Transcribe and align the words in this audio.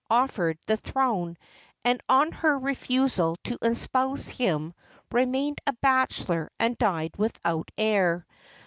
offered 0.09 0.57
the 0.65 0.77
throne, 0.77 1.37
and 1.85 2.01
on 2.09 2.31
her 2.31 2.57
refusal 2.57 3.37
to 3.43 3.55
espouse 3.61 4.27
him 4.29 4.73
remained 5.11 5.59
a 5.67 5.73
bachelor 5.73 6.49
and 6.57 6.75
died 6.79 7.13
without 7.17 7.69
heir. 7.77 8.25